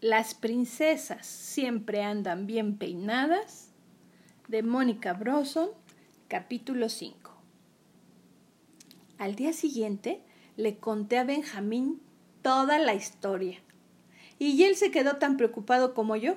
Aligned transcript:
Las 0.00 0.32
princesas 0.32 1.26
siempre 1.26 2.02
andan 2.02 2.46
bien 2.46 2.78
peinadas 2.78 3.68
de 4.48 4.62
Mónica 4.62 5.12
Broson, 5.12 5.68
capítulo 6.26 6.88
5. 6.88 7.30
Al 9.18 9.34
día 9.34 9.52
siguiente 9.52 10.22
le 10.56 10.78
conté 10.78 11.18
a 11.18 11.24
Benjamín 11.24 12.00
toda 12.40 12.78
la 12.78 12.94
historia. 12.94 13.60
Y 14.38 14.62
él 14.62 14.74
se 14.76 14.90
quedó 14.90 15.16
tan 15.18 15.36
preocupado 15.36 15.92
como 15.92 16.16
yo. 16.16 16.36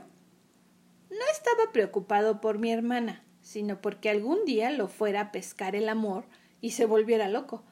No 1.09 1.25
estaba 1.31 1.71
preocupado 1.71 2.41
por 2.41 2.59
mi 2.59 2.69
hermana, 2.69 3.23
sino 3.39 3.79
porque 3.79 4.09
algún 4.09 4.43
día 4.43 4.71
lo 4.71 4.89
fuera 4.89 5.21
a 5.21 5.31
pescar 5.31 5.77
el 5.77 5.87
amor 5.87 6.25
y 6.59 6.71
se 6.71 6.85
volviera 6.85 7.29
loco. 7.29 7.63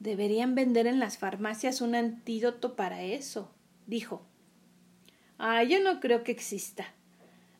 Deberían 0.00 0.54
vender 0.54 0.86
en 0.86 1.00
las 1.00 1.16
farmacias 1.16 1.80
un 1.80 1.94
antídoto 1.94 2.76
para 2.76 3.04
eso, 3.04 3.50
dijo. 3.86 4.28
Ah, 5.38 5.62
yo 5.62 5.80
no 5.80 6.00
creo 6.00 6.24
que 6.24 6.32
exista. 6.32 6.86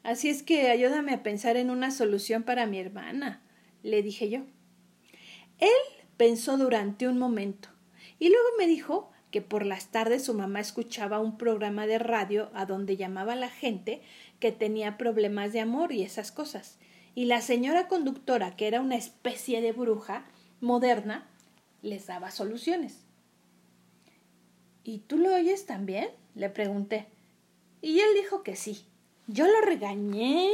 Así 0.03 0.29
es 0.29 0.43
que 0.43 0.69
ayúdame 0.69 1.15
a 1.15 1.23
pensar 1.23 1.57
en 1.57 1.71
una 1.71 1.91
solución 1.91 2.43
para 2.43 2.67
mi 2.67 2.79
hermana, 2.79 3.41
le 3.83 4.03
dije 4.03 4.29
yo. 4.29 4.41
Él 5.59 5.71
pensó 6.17 6.57
durante 6.57 7.09
un 7.09 7.19
momento 7.19 7.69
y 8.19 8.29
luego 8.29 8.49
me 8.59 8.67
dijo 8.67 9.11
que 9.31 9.43
por 9.43 9.65
las 9.65 9.89
tardes 9.89 10.25
su 10.25 10.35
mamá 10.35 10.61
escuchaba 10.61 11.21
un 11.21 11.37
programa 11.37 11.87
de 11.87 11.99
radio 11.99 12.51
a 12.55 12.65
donde 12.67 12.97
llamaba 12.97 13.35
a 13.35 13.37
la 13.37 13.51
gente 13.51 14.03
que 14.41 14.53
tenía 14.53 14.97
problemas 14.97 15.53
de 15.53 15.61
amor 15.61 15.93
y 15.93 16.03
esas 16.03 16.33
cosas. 16.33 16.79
Y 17.15 17.27
la 17.27 17.41
señora 17.41 17.89
conductora, 17.89 18.57
que 18.57 18.67
era 18.67 18.81
una 18.81 18.97
especie 18.97 19.61
de 19.61 19.73
bruja 19.73 20.25
moderna, 20.61 21.29
les 21.83 22.07
daba 22.07 22.31
soluciones. 22.31 23.05
¿Y 24.85 25.01
tú 25.01 25.19
lo 25.19 25.35
oyes 25.35 25.67
también? 25.67 26.09
le 26.35 26.49
pregunté. 26.49 27.09
Y 27.81 28.01
él 28.01 28.15
dijo 28.15 28.43
que 28.43 28.57
sí. 28.57 28.85
Yo 29.27 29.47
lo 29.47 29.61
regañé. 29.61 30.53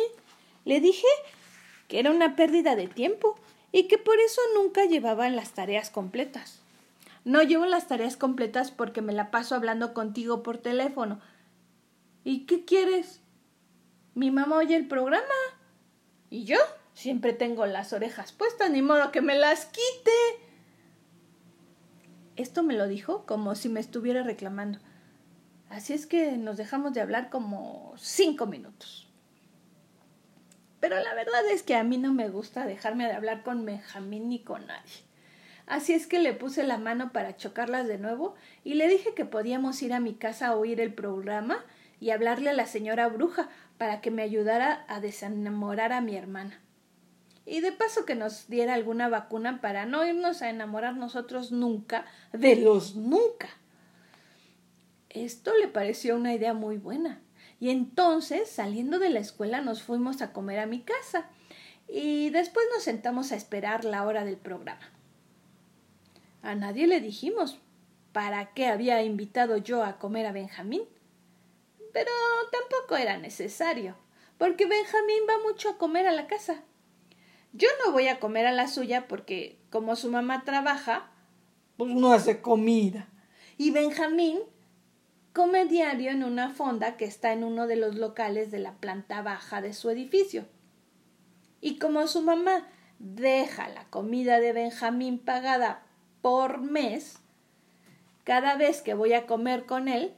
Le 0.64 0.80
dije 0.80 1.06
que 1.88 1.98
era 1.98 2.10
una 2.10 2.36
pérdida 2.36 2.76
de 2.76 2.88
tiempo 2.88 3.38
y 3.72 3.88
que 3.88 3.98
por 3.98 4.18
eso 4.18 4.40
nunca 4.54 4.84
llevaban 4.84 5.36
las 5.36 5.52
tareas 5.52 5.90
completas. 5.90 6.60
No 7.24 7.42
llevo 7.42 7.66
las 7.66 7.88
tareas 7.88 8.16
completas 8.16 8.70
porque 8.70 9.00
me 9.00 9.12
la 9.12 9.30
paso 9.30 9.54
hablando 9.54 9.94
contigo 9.94 10.42
por 10.42 10.58
teléfono. 10.58 11.20
¿Y 12.22 12.46
qué 12.46 12.64
quieres? 12.64 13.20
Mi 14.14 14.30
mamá 14.30 14.56
oye 14.56 14.76
el 14.76 14.86
programa. 14.86 15.24
¿Y 16.30 16.44
yo? 16.44 16.58
Siempre 16.94 17.32
tengo 17.32 17.66
las 17.66 17.92
orejas 17.92 18.32
puestas, 18.32 18.70
ni 18.70 18.82
modo 18.82 19.10
que 19.10 19.20
me 19.20 19.36
las 19.36 19.66
quite. 19.66 20.12
Esto 22.36 22.62
me 22.62 22.74
lo 22.74 22.86
dijo 22.86 23.24
como 23.26 23.54
si 23.54 23.68
me 23.68 23.80
estuviera 23.80 24.22
reclamando. 24.22 24.78
Así 25.70 25.92
es 25.92 26.06
que 26.06 26.36
nos 26.36 26.56
dejamos 26.56 26.92
de 26.92 27.00
hablar 27.00 27.30
como 27.30 27.94
cinco 27.96 28.46
minutos. 28.46 29.08
Pero 30.80 31.00
la 31.00 31.14
verdad 31.14 31.46
es 31.50 31.62
que 31.62 31.76
a 31.76 31.82
mí 31.82 31.96
no 31.96 32.12
me 32.12 32.28
gusta 32.28 32.66
dejarme 32.66 33.06
de 33.06 33.12
hablar 33.12 33.42
con 33.42 33.64
Benjamín 33.64 34.28
ni 34.28 34.40
con 34.40 34.66
nadie. 34.66 34.92
Así 35.66 35.94
es 35.94 36.06
que 36.06 36.18
le 36.18 36.34
puse 36.34 36.62
la 36.62 36.76
mano 36.76 37.10
para 37.10 37.36
chocarlas 37.36 37.86
de 37.88 37.96
nuevo 37.96 38.34
y 38.64 38.74
le 38.74 38.86
dije 38.86 39.14
que 39.14 39.24
podíamos 39.24 39.80
ir 39.82 39.94
a 39.94 40.00
mi 40.00 40.14
casa 40.14 40.48
a 40.48 40.56
oír 40.56 40.80
el 40.80 40.92
programa 40.92 41.64
y 42.00 42.10
hablarle 42.10 42.50
a 42.50 42.54
la 42.54 42.66
señora 42.66 43.08
bruja 43.08 43.48
para 43.78 44.02
que 44.02 44.10
me 44.10 44.22
ayudara 44.22 44.84
a 44.88 45.00
desenamorar 45.00 45.92
a 45.92 46.02
mi 46.02 46.16
hermana. 46.16 46.60
Y 47.46 47.60
de 47.60 47.72
paso 47.72 48.04
que 48.04 48.14
nos 48.14 48.48
diera 48.48 48.74
alguna 48.74 49.08
vacuna 49.08 49.60
para 49.60 49.86
no 49.86 50.04
irnos 50.06 50.42
a 50.42 50.50
enamorar 50.50 50.96
nosotros 50.96 51.50
nunca 51.50 52.04
de 52.32 52.56
los 52.56 52.94
nunca. 52.94 53.48
Esto 55.14 55.56
le 55.56 55.68
pareció 55.68 56.16
una 56.16 56.34
idea 56.34 56.54
muy 56.54 56.76
buena. 56.76 57.22
Y 57.60 57.70
entonces, 57.70 58.50
saliendo 58.50 58.98
de 58.98 59.10
la 59.10 59.20
escuela, 59.20 59.60
nos 59.60 59.82
fuimos 59.82 60.20
a 60.20 60.32
comer 60.32 60.58
a 60.58 60.66
mi 60.66 60.82
casa 60.82 61.30
y 61.88 62.30
después 62.30 62.66
nos 62.74 62.82
sentamos 62.82 63.30
a 63.30 63.36
esperar 63.36 63.84
la 63.84 64.04
hora 64.04 64.24
del 64.24 64.36
programa. 64.36 64.90
A 66.42 66.56
nadie 66.56 66.88
le 66.88 67.00
dijimos 67.00 67.60
para 68.12 68.52
qué 68.54 68.66
había 68.66 69.02
invitado 69.02 69.56
yo 69.56 69.84
a 69.84 69.98
comer 69.98 70.26
a 70.26 70.32
Benjamín. 70.32 70.82
Pero 71.92 72.10
tampoco 72.50 72.96
era 72.96 73.16
necesario, 73.16 73.96
porque 74.36 74.66
Benjamín 74.66 75.22
va 75.28 75.42
mucho 75.48 75.70
a 75.70 75.78
comer 75.78 76.08
a 76.08 76.12
la 76.12 76.26
casa. 76.26 76.64
Yo 77.52 77.68
no 77.84 77.92
voy 77.92 78.08
a 78.08 78.18
comer 78.18 78.46
a 78.46 78.52
la 78.52 78.66
suya 78.66 79.06
porque, 79.06 79.60
como 79.70 79.94
su 79.94 80.10
mamá 80.10 80.42
trabaja, 80.44 81.12
pues 81.76 81.94
no 81.94 82.12
hace 82.12 82.42
comida. 82.42 83.08
Y 83.56 83.70
Benjamín 83.70 84.40
come 85.34 85.66
diario 85.66 86.12
en 86.12 86.22
una 86.22 86.50
fonda 86.50 86.96
que 86.96 87.04
está 87.04 87.32
en 87.32 87.42
uno 87.42 87.66
de 87.66 87.74
los 87.74 87.96
locales 87.96 88.52
de 88.52 88.60
la 88.60 88.74
planta 88.74 89.20
baja 89.20 89.60
de 89.60 89.74
su 89.74 89.90
edificio. 89.90 90.46
Y 91.60 91.78
como 91.78 92.06
su 92.06 92.22
mamá 92.22 92.68
deja 93.00 93.68
la 93.68 93.84
comida 93.90 94.38
de 94.38 94.52
Benjamín 94.52 95.18
pagada 95.18 95.82
por 96.22 96.60
mes, 96.60 97.18
cada 98.22 98.54
vez 98.54 98.80
que 98.80 98.94
voy 98.94 99.12
a 99.12 99.26
comer 99.26 99.66
con 99.66 99.88
él, 99.88 100.14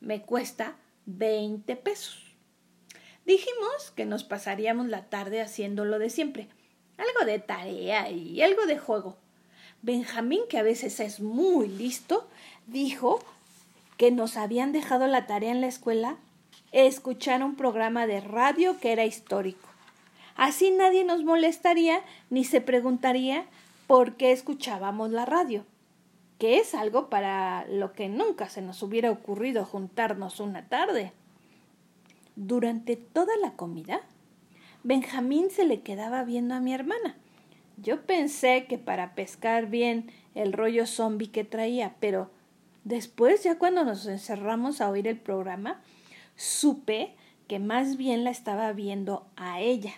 me 0.00 0.22
cuesta 0.22 0.76
20 1.06 1.74
pesos. 1.76 2.36
Dijimos 3.26 3.90
que 3.96 4.06
nos 4.06 4.22
pasaríamos 4.22 4.86
la 4.86 5.06
tarde 5.06 5.40
haciendo 5.40 5.84
lo 5.84 5.98
de 5.98 6.08
siempre, 6.08 6.48
algo 6.98 7.26
de 7.26 7.40
tarea 7.40 8.10
y 8.10 8.40
algo 8.42 8.66
de 8.66 8.78
juego. 8.78 9.16
Benjamín, 9.82 10.42
que 10.48 10.58
a 10.58 10.62
veces 10.62 11.00
es 11.00 11.18
muy 11.18 11.66
listo, 11.66 12.28
dijo 12.68 13.18
que 13.96 14.10
nos 14.10 14.36
habían 14.36 14.72
dejado 14.72 15.06
la 15.06 15.26
tarea 15.26 15.50
en 15.50 15.60
la 15.60 15.66
escuela 15.66 16.16
escuchar 16.72 17.42
un 17.42 17.54
programa 17.54 18.06
de 18.06 18.20
radio 18.20 18.78
que 18.80 18.92
era 18.92 19.04
histórico. 19.04 19.68
Así 20.36 20.70
nadie 20.70 21.04
nos 21.04 21.24
molestaría 21.24 22.00
ni 22.30 22.44
se 22.44 22.60
preguntaría 22.60 23.44
por 23.86 24.16
qué 24.16 24.32
escuchábamos 24.32 25.10
la 25.10 25.26
radio, 25.26 25.66
que 26.38 26.58
es 26.58 26.74
algo 26.74 27.10
para 27.10 27.66
lo 27.66 27.92
que 27.92 28.08
nunca 28.08 28.48
se 28.48 28.62
nos 28.62 28.82
hubiera 28.82 29.10
ocurrido 29.10 29.64
juntarnos 29.64 30.40
una 30.40 30.68
tarde. 30.68 31.12
Durante 32.34 32.96
toda 32.96 33.36
la 33.36 33.52
comida, 33.52 34.00
Benjamín 34.82 35.50
se 35.50 35.64
le 35.64 35.82
quedaba 35.82 36.24
viendo 36.24 36.54
a 36.54 36.60
mi 36.60 36.72
hermana. 36.72 37.16
Yo 37.76 38.02
pensé 38.06 38.64
que 38.66 38.78
para 38.78 39.14
pescar 39.14 39.66
bien 39.66 40.10
el 40.34 40.52
rollo 40.52 40.86
zombie 40.86 41.30
que 41.30 41.44
traía, 41.44 41.94
pero 42.00 42.30
Después, 42.84 43.44
ya 43.44 43.58
cuando 43.58 43.84
nos 43.84 44.06
encerramos 44.06 44.80
a 44.80 44.90
oír 44.90 45.06
el 45.06 45.18
programa, 45.18 45.80
supe 46.36 47.14
que 47.46 47.58
más 47.58 47.96
bien 47.96 48.24
la 48.24 48.30
estaba 48.30 48.72
viendo 48.72 49.26
a 49.36 49.60
ella. 49.60 49.94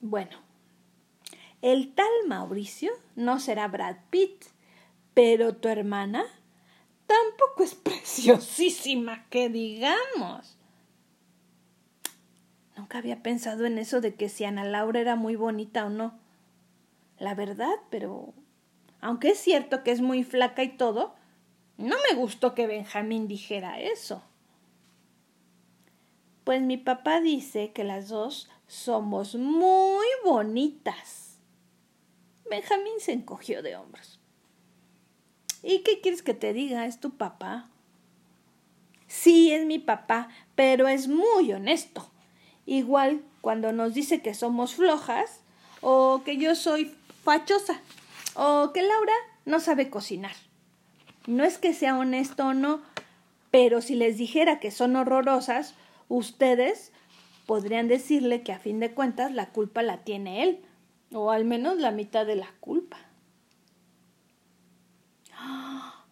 Bueno, 0.00 0.38
el 1.62 1.94
tal 1.94 2.10
Mauricio 2.26 2.92
no 3.14 3.40
será 3.40 3.68
Brad 3.68 3.96
Pitt, 4.10 4.44
pero 5.14 5.56
tu 5.56 5.68
hermana 5.68 6.24
tampoco 7.06 7.62
es 7.64 7.74
preciosísima, 7.86 9.26
que 9.30 9.48
digamos. 9.48 10.58
Nunca 12.76 12.98
había 12.98 13.22
pensado 13.22 13.64
en 13.64 13.78
eso 13.78 14.02
de 14.02 14.14
que 14.14 14.28
si 14.28 14.44
Ana 14.44 14.64
Laura 14.64 15.00
era 15.00 15.16
muy 15.16 15.34
bonita 15.34 15.86
o 15.86 15.88
no. 15.88 16.18
La 17.18 17.34
verdad, 17.34 17.74
pero 17.88 18.34
aunque 19.00 19.30
es 19.30 19.38
cierto 19.38 19.82
que 19.82 19.92
es 19.92 20.02
muy 20.02 20.24
flaca 20.24 20.62
y 20.62 20.76
todo, 20.76 21.14
no 21.78 21.96
me 22.08 22.16
gustó 22.16 22.54
que 22.54 22.66
Benjamín 22.66 23.28
dijera 23.28 23.80
eso. 23.80 24.22
Pues 26.44 26.62
mi 26.62 26.76
papá 26.76 27.20
dice 27.20 27.72
que 27.72 27.84
las 27.84 28.08
dos 28.08 28.48
somos 28.66 29.34
muy 29.34 30.06
bonitas. 30.24 31.38
Benjamín 32.48 32.94
se 32.98 33.12
encogió 33.12 33.62
de 33.62 33.76
hombros. 33.76 34.20
¿Y 35.62 35.80
qué 35.80 36.00
quieres 36.00 36.22
que 36.22 36.34
te 36.34 36.52
diga? 36.52 36.86
¿Es 36.86 37.00
tu 37.00 37.16
papá? 37.16 37.68
Sí, 39.08 39.52
es 39.52 39.66
mi 39.66 39.78
papá, 39.78 40.28
pero 40.54 40.88
es 40.88 41.08
muy 41.08 41.52
honesto. 41.52 42.08
Igual 42.64 43.22
cuando 43.40 43.72
nos 43.72 43.94
dice 43.94 44.22
que 44.22 44.34
somos 44.34 44.74
flojas, 44.74 45.40
o 45.80 46.22
que 46.24 46.36
yo 46.36 46.54
soy 46.54 46.94
fachosa, 47.22 47.80
o 48.34 48.72
que 48.72 48.82
Laura 48.82 49.14
no 49.44 49.60
sabe 49.60 49.90
cocinar. 49.90 50.34
No 51.26 51.44
es 51.44 51.58
que 51.58 51.74
sea 51.74 51.98
honesto 51.98 52.46
o 52.48 52.54
no, 52.54 52.82
pero 53.50 53.80
si 53.80 53.94
les 53.94 54.16
dijera 54.16 54.60
que 54.60 54.70
son 54.70 54.96
horrorosas, 54.96 55.74
ustedes 56.08 56.92
podrían 57.46 57.88
decirle 57.88 58.42
que 58.42 58.52
a 58.52 58.58
fin 58.58 58.80
de 58.80 58.92
cuentas 58.92 59.32
la 59.32 59.50
culpa 59.50 59.82
la 59.82 60.04
tiene 60.04 60.42
él, 60.42 60.60
o 61.12 61.30
al 61.30 61.44
menos 61.44 61.78
la 61.78 61.90
mitad 61.90 62.26
de 62.26 62.36
la 62.36 62.52
culpa. 62.60 62.98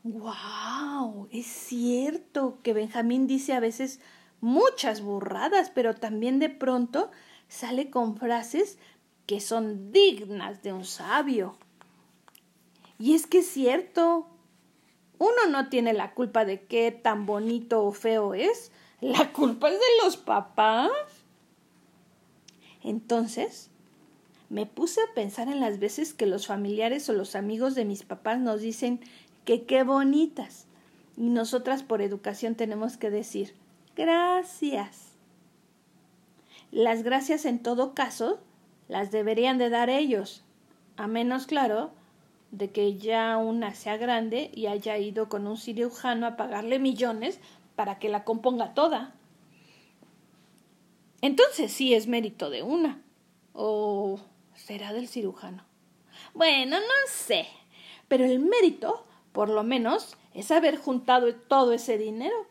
¡Wow! 0.04 1.28
Es 1.30 1.46
cierto 1.46 2.58
que 2.62 2.74
Benjamín 2.74 3.26
dice 3.26 3.54
a 3.54 3.60
veces 3.60 4.00
muchas 4.42 5.00
burradas, 5.00 5.70
pero 5.70 5.94
también 5.94 6.38
de 6.38 6.50
pronto 6.50 7.10
sale 7.48 7.88
con 7.88 8.18
frases 8.18 8.78
que 9.26 9.40
son 9.40 9.92
dignas 9.92 10.62
de 10.62 10.74
un 10.74 10.84
sabio. 10.84 11.56
Y 12.98 13.14
es 13.14 13.26
que 13.26 13.38
es 13.38 13.46
cierto, 13.46 14.28
Uno 15.18 15.46
no 15.50 15.68
tiene 15.68 15.92
la 15.92 16.14
culpa 16.14 16.44
de 16.44 16.62
qué 16.62 16.90
tan 16.90 17.26
bonito 17.26 17.84
o 17.84 17.92
feo 17.92 18.34
es. 18.34 18.72
La 19.00 19.32
culpa 19.32 19.68
es 19.68 19.74
de 19.74 20.04
los 20.04 20.16
papás. 20.16 20.90
Entonces, 22.82 23.70
me 24.50 24.66
puse 24.66 25.00
a 25.00 25.14
pensar 25.14 25.48
en 25.48 25.60
las 25.60 25.78
veces 25.78 26.14
que 26.14 26.26
los 26.26 26.46
familiares 26.46 27.08
o 27.08 27.12
los 27.12 27.34
amigos 27.34 27.74
de 27.74 27.84
mis 27.84 28.02
papás 28.02 28.38
nos 28.38 28.60
dicen 28.60 29.00
que 29.44 29.64
qué 29.64 29.82
bonitas. 29.82 30.66
Y 31.16 31.30
nosotras 31.30 31.82
por 31.82 32.02
educación 32.02 32.54
tenemos 32.54 32.96
que 32.96 33.10
decir 33.10 33.54
gracias. 33.96 35.12
Las 36.70 37.02
gracias 37.02 37.44
en 37.44 37.62
todo 37.62 37.94
caso 37.94 38.40
las 38.88 39.10
deberían 39.10 39.58
de 39.58 39.70
dar 39.70 39.88
ellos, 39.88 40.44
a 40.96 41.06
menos 41.06 41.46
claro 41.46 41.92
de 42.56 42.70
que 42.70 42.96
ya 42.96 43.36
una 43.36 43.74
sea 43.74 43.96
grande 43.96 44.50
y 44.54 44.66
haya 44.66 44.96
ido 44.96 45.28
con 45.28 45.46
un 45.46 45.56
cirujano 45.56 46.26
a 46.26 46.36
pagarle 46.36 46.78
millones 46.78 47.40
para 47.74 47.98
que 47.98 48.08
la 48.08 48.22
componga 48.22 48.74
toda. 48.74 49.14
Entonces 51.20 51.72
sí 51.72 51.94
es 51.94 52.06
mérito 52.06 52.50
de 52.50 52.62
una. 52.62 53.02
¿O 53.52 54.20
será 54.54 54.92
del 54.92 55.08
cirujano? 55.08 55.64
Bueno, 56.32 56.78
no 56.78 57.08
sé. 57.08 57.46
Pero 58.06 58.24
el 58.24 58.38
mérito, 58.38 59.04
por 59.32 59.48
lo 59.48 59.64
menos, 59.64 60.16
es 60.32 60.52
haber 60.52 60.76
juntado 60.76 61.34
todo 61.34 61.72
ese 61.72 61.98
dinero. 61.98 62.46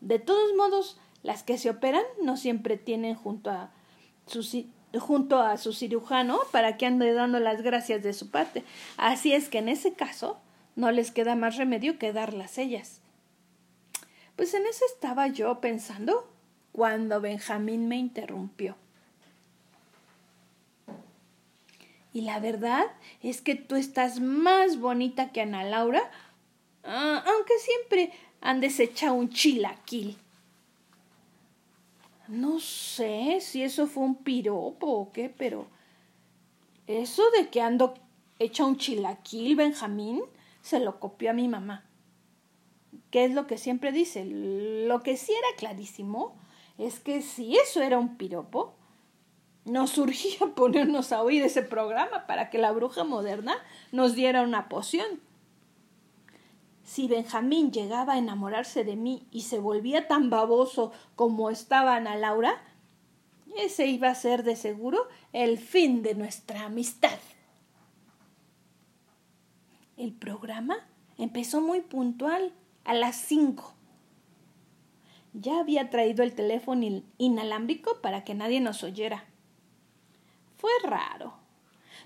De 0.00 0.18
todos 0.18 0.52
modos, 0.56 0.98
las 1.22 1.44
que 1.44 1.58
se 1.58 1.70
operan 1.70 2.04
no 2.20 2.36
siempre 2.36 2.76
tienen 2.76 3.14
junto 3.14 3.50
a 3.50 3.70
su 4.26 4.42
junto 4.98 5.40
a 5.40 5.56
su 5.58 5.72
cirujano 5.72 6.38
para 6.50 6.76
que 6.76 6.86
ande 6.86 7.12
dando 7.12 7.40
las 7.40 7.62
gracias 7.62 8.02
de 8.02 8.12
su 8.12 8.30
parte. 8.30 8.64
Así 8.96 9.32
es 9.32 9.48
que 9.48 9.58
en 9.58 9.68
ese 9.68 9.92
caso 9.92 10.38
no 10.76 10.90
les 10.90 11.10
queda 11.10 11.34
más 11.34 11.56
remedio 11.56 11.98
que 11.98 12.12
darlas 12.12 12.58
ellas. 12.58 13.00
Pues 14.36 14.54
en 14.54 14.66
eso 14.66 14.84
estaba 14.86 15.26
yo 15.26 15.60
pensando 15.60 16.30
cuando 16.72 17.20
Benjamín 17.20 17.88
me 17.88 17.96
interrumpió. 17.96 18.76
Y 22.12 22.22
la 22.22 22.40
verdad 22.40 22.86
es 23.22 23.42
que 23.42 23.54
tú 23.54 23.76
estás 23.76 24.20
más 24.20 24.78
bonita 24.78 25.30
que 25.30 25.40
Ana 25.40 25.64
Laura, 25.64 26.10
ah, 26.84 27.22
aunque 27.26 27.58
siempre 27.58 28.12
andes 28.40 28.80
hecha 28.80 29.12
un 29.12 29.28
chilaquil. 29.28 30.16
No 32.28 32.60
sé 32.60 33.38
si 33.40 33.62
eso 33.62 33.86
fue 33.86 34.04
un 34.04 34.16
piropo 34.16 34.86
o 34.86 35.12
qué, 35.12 35.30
pero 35.30 35.66
eso 36.86 37.22
de 37.30 37.48
que 37.48 37.60
ando 37.60 37.94
hecha 38.38 38.64
un 38.64 38.76
chilaquil, 38.76 39.56
Benjamín, 39.56 40.22
se 40.62 40.80
lo 40.80 41.00
copió 41.00 41.30
a 41.30 41.34
mi 41.34 41.48
mamá. 41.48 41.84
¿Qué 43.10 43.24
es 43.24 43.32
lo 43.32 43.46
que 43.46 43.56
siempre 43.56 43.92
dice? 43.92 44.24
Lo 44.24 45.02
que 45.02 45.16
sí 45.16 45.32
era 45.32 45.56
clarísimo 45.56 46.36
es 46.76 47.00
que 47.00 47.22
si 47.22 47.56
eso 47.56 47.82
era 47.82 47.98
un 47.98 48.16
piropo, 48.16 48.74
nos 49.64 49.90
surgía 49.90 50.38
ponernos 50.54 51.12
a 51.12 51.22
oír 51.22 51.42
ese 51.42 51.62
programa 51.62 52.26
para 52.26 52.50
que 52.50 52.58
la 52.58 52.72
bruja 52.72 53.04
moderna 53.04 53.56
nos 53.92 54.14
diera 54.14 54.42
una 54.42 54.68
poción. 54.68 55.20
Si 56.88 57.06
Benjamín 57.06 57.70
llegaba 57.70 58.14
a 58.14 58.18
enamorarse 58.18 58.82
de 58.82 58.96
mí 58.96 59.26
y 59.30 59.42
se 59.42 59.58
volvía 59.58 60.08
tan 60.08 60.30
baboso 60.30 60.90
como 61.16 61.50
estaba 61.50 61.96
Ana 61.96 62.16
Laura, 62.16 62.62
ese 63.58 63.88
iba 63.88 64.08
a 64.08 64.14
ser 64.14 64.42
de 64.42 64.56
seguro 64.56 65.06
el 65.34 65.58
fin 65.58 66.02
de 66.02 66.14
nuestra 66.14 66.64
amistad. 66.64 67.18
El 69.98 70.14
programa 70.14 70.78
empezó 71.18 71.60
muy 71.60 71.82
puntual, 71.82 72.54
a 72.84 72.94
las 72.94 73.16
cinco. 73.16 73.74
Ya 75.34 75.60
había 75.60 75.90
traído 75.90 76.22
el 76.22 76.34
teléfono 76.34 77.02
inalámbrico 77.18 78.00
para 78.00 78.24
que 78.24 78.34
nadie 78.34 78.60
nos 78.60 78.82
oyera. 78.82 79.26
Fue 80.56 80.70
raro. 80.84 81.34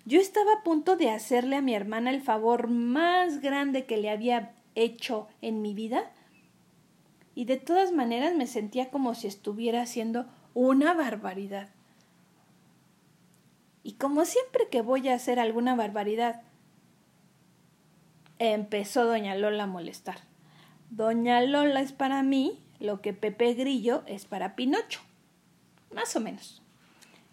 Yo 0.06 0.18
estaba 0.18 0.54
a 0.54 0.62
punto 0.64 0.96
de 0.96 1.10
hacerle 1.10 1.54
a 1.54 1.62
mi 1.62 1.72
hermana 1.72 2.10
el 2.10 2.20
favor 2.20 2.66
más 2.66 3.40
grande 3.40 3.86
que 3.86 3.96
le 3.96 4.10
había 4.10 4.56
hecho 4.74 5.28
en 5.40 5.62
mi 5.62 5.74
vida 5.74 6.10
y 7.34 7.46
de 7.46 7.56
todas 7.56 7.92
maneras 7.92 8.34
me 8.34 8.46
sentía 8.46 8.90
como 8.90 9.14
si 9.14 9.26
estuviera 9.26 9.82
haciendo 9.82 10.26
una 10.54 10.94
barbaridad. 10.94 11.70
Y 13.82 13.94
como 13.94 14.24
siempre 14.24 14.68
que 14.68 14.82
voy 14.82 15.08
a 15.08 15.14
hacer 15.14 15.40
alguna 15.40 15.74
barbaridad, 15.74 16.42
empezó 18.38 19.06
doña 19.06 19.34
Lola 19.34 19.64
a 19.64 19.66
molestar. 19.66 20.18
Doña 20.90 21.40
Lola 21.40 21.80
es 21.80 21.92
para 21.92 22.22
mí 22.22 22.60
lo 22.80 23.00
que 23.00 23.12
Pepe 23.12 23.54
Grillo 23.54 24.02
es 24.06 24.26
para 24.26 24.54
Pinocho. 24.54 25.00
Más 25.94 26.14
o 26.16 26.20
menos. 26.20 26.62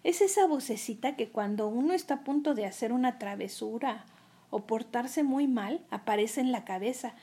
Es 0.03 0.21
esa 0.21 0.47
vocecita 0.47 1.15
que 1.15 1.29
cuando 1.29 1.67
uno 1.67 1.93
está 1.93 2.15
a 2.15 2.23
punto 2.23 2.55
de 2.55 2.65
hacer 2.65 2.93
una 2.93 3.19
travesura 3.19 4.05
o 4.49 4.65
portarse 4.65 5.23
muy 5.23 5.47
mal 5.47 5.81
aparece 5.89 6.41
en 6.41 6.51
la 6.51 6.65
cabeza 6.65 7.13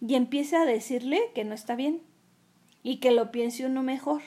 y 0.00 0.14
empieza 0.14 0.62
a 0.62 0.66
decirle 0.66 1.20
que 1.34 1.44
no 1.44 1.54
está 1.54 1.74
bien 1.74 2.02
y 2.82 2.96
que 2.96 3.10
lo 3.10 3.30
piense 3.30 3.66
uno 3.66 3.82
mejor 3.82 4.22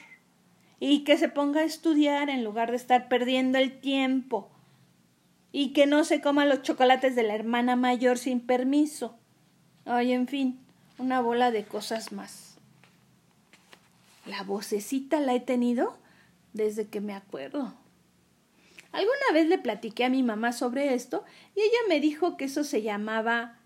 y 0.80 1.04
que 1.04 1.18
se 1.18 1.30
ponga 1.30 1.62
a 1.62 1.66
estudiar 1.66 2.30
en 2.30 2.44
lugar 2.44 2.72
de 2.72 2.78
estar 2.78 3.08
perdiendo 3.08 3.58
el 3.58 3.80
tiempo 3.80 4.50
y 5.52 5.74
que 5.74 5.86
no 5.86 6.04
se 6.04 6.20
coma 6.20 6.46
los 6.46 6.62
chocolates 6.62 7.16
de 7.16 7.24
la 7.24 7.36
hermana 7.36 7.76
mayor 7.76 8.18
sin 8.18 8.42
permiso. 8.42 9.16
Ay, 9.86 10.12
en 10.12 10.28
fin, 10.28 10.60
una 10.98 11.22
bola 11.22 11.52
de 11.52 11.64
cosas 11.64 12.12
más. 12.12 12.58
La 14.26 14.44
vocecita 14.44 15.20
la 15.20 15.34
he 15.34 15.40
tenido 15.40 15.98
desde 16.54 16.88
que 16.88 17.02
me 17.02 17.14
acuerdo. 17.14 17.74
Alguna 18.94 19.34
vez 19.34 19.48
le 19.48 19.58
platiqué 19.58 20.06
a 20.06 20.10
mi 20.10 20.22
mamá 20.22 20.54
sobre 20.54 20.94
esto 20.94 21.26
y 21.56 21.62
ella 21.62 21.80
me 21.90 22.00
dijo 22.00 22.38
que 22.38 22.46
eso 22.46 22.64
se 22.64 22.84
llamaba 22.84 23.58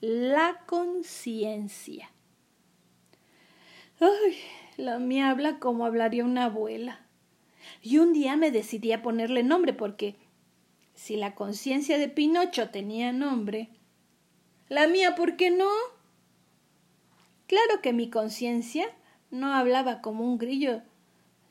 la 0.00 0.62
conciencia. 0.66 2.10
Ay, 4.00 4.38
la 4.78 4.98
mía 4.98 5.28
habla 5.28 5.58
como 5.58 5.84
hablaría 5.84 6.24
una 6.24 6.46
abuela. 6.46 7.06
Y 7.82 7.98
un 7.98 8.14
día 8.14 8.36
me 8.38 8.50
decidí 8.50 8.92
a 8.92 9.02
ponerle 9.02 9.42
nombre 9.42 9.74
porque 9.74 10.16
si 10.94 11.16
la 11.16 11.34
conciencia 11.34 11.98
de 11.98 12.08
Pinocho 12.08 12.70
tenía 12.70 13.12
nombre, 13.12 13.68
la 14.70 14.88
mía, 14.88 15.14
¿por 15.14 15.36
qué 15.36 15.50
no? 15.50 15.68
Claro 17.46 17.82
que 17.82 17.92
mi 17.92 18.08
conciencia 18.08 18.86
no 19.30 19.52
hablaba 19.52 20.00
como 20.00 20.24
un 20.24 20.38
grillo, 20.38 20.80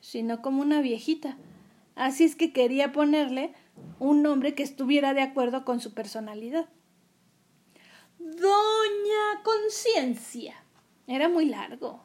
sino 0.00 0.42
como 0.42 0.62
una 0.62 0.80
viejita 0.80 1.38
Así 1.94 2.24
es 2.24 2.36
que 2.36 2.52
quería 2.52 2.92
ponerle 2.92 3.54
un 3.98 4.22
nombre 4.22 4.54
que 4.54 4.62
estuviera 4.62 5.14
de 5.14 5.22
acuerdo 5.22 5.64
con 5.64 5.80
su 5.80 5.94
personalidad. 5.94 6.68
Doña 8.18 9.42
Conciencia. 9.42 10.54
Era 11.06 11.28
muy 11.28 11.44
largo 11.44 12.02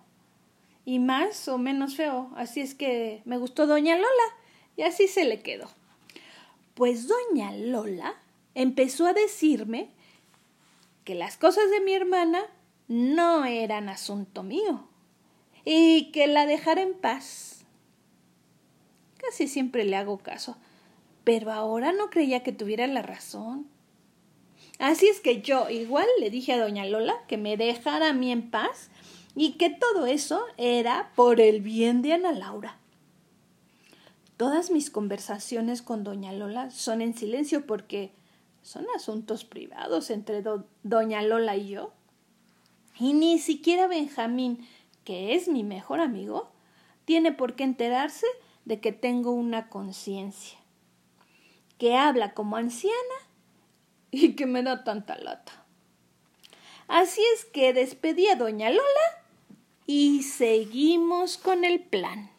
y 0.86 1.00
más 1.00 1.48
o 1.48 1.58
menos 1.58 1.96
feo, 1.96 2.32
así 2.36 2.62
es 2.62 2.74
que 2.74 3.22
me 3.26 3.38
gustó 3.38 3.68
Doña 3.68 3.96
Lola 3.96 4.08
y 4.76 4.82
así 4.82 5.08
se 5.08 5.24
le 5.24 5.40
quedó. 5.40 5.70
Pues 6.74 7.08
Doña 7.08 7.52
Lola 7.52 8.16
empezó 8.56 9.06
a 9.06 9.14
decirme 9.14 9.92
que 11.04 11.16
las 11.16 11.38
cosas 11.38 11.70
de 11.70 11.82
mi 11.82 11.94
hermana 11.94 12.42
no 12.88 13.46
eran 13.46 13.88
asunto 13.88 14.44
mío 14.44 14.90
y 15.64 16.12
que 16.12 16.28
la 16.28 16.46
dejara 16.46 16.82
en 16.82 16.94
paz 16.94 17.59
Casi 19.20 19.48
siempre 19.48 19.84
le 19.84 19.96
hago 19.96 20.18
caso, 20.20 20.58
pero 21.24 21.52
ahora 21.52 21.92
no 21.92 22.10
creía 22.10 22.42
que 22.42 22.52
tuviera 22.52 22.88
la 22.88 23.02
razón. 23.02 23.68
Así 24.80 25.08
es 25.08 25.20
que 25.20 25.42
yo 25.42 25.70
igual 25.70 26.08
le 26.20 26.30
dije 26.30 26.54
a 26.54 26.60
doña 26.60 26.86
Lola 26.86 27.16
que 27.28 27.38
me 27.38 27.58
dejara 27.58 28.10
a 28.10 28.14
mí 28.14 28.32
en 28.32 28.50
paz 28.50 28.90
y 29.36 29.54
que 29.54 29.70
todo 29.70 30.06
eso 30.06 30.42
era 30.58 31.12
por 31.16 31.42
el 31.42 31.62
bien 31.62 32.02
de 32.02 32.14
Ana 32.14 32.32
Laura. 32.32 32.78
Todas 34.38 34.72
mis 34.72 34.90
conversaciones 34.90 35.82
con 35.82 36.06
doña 36.06 36.32
Lola 36.32 36.72
son 36.72 37.02
en 37.02 37.14
silencio 37.14 37.66
porque 37.66 38.14
son 38.62 38.86
asuntos 38.96 39.44
privados 39.44 40.10
entre 40.10 40.44
doña 40.84 41.22
Lola 41.24 41.58
y 41.58 41.70
yo. 41.70 41.92
Y 42.98 43.14
ni 43.14 43.38
siquiera 43.38 43.88
Benjamín, 43.88 44.66
que 45.04 45.36
es 45.36 45.50
mi 45.50 45.64
mejor 45.64 46.00
amigo, 46.00 46.50
tiene 47.04 47.34
por 47.34 47.56
qué 47.56 47.66
enterarse 47.66 48.28
de 48.66 48.80
que 48.82 48.92
tengo 48.92 49.32
una 49.32 49.70
conciencia, 49.70 50.60
que 51.78 51.96
habla 51.96 52.34
como 52.34 52.58
anciana 52.58 53.16
y 54.12 54.36
que 54.36 54.46
me 54.46 54.64
da 54.64 54.84
tanta 54.84 55.18
lata. 55.18 55.66
Así 56.88 57.22
es 57.36 57.46
que 57.46 57.72
despedí 57.72 58.28
a 58.28 58.36
doña 58.36 58.70
Lola 58.72 59.24
y 59.86 60.24
seguimos 60.24 61.38
con 61.38 61.64
el 61.64 61.80
plan. 61.82 62.28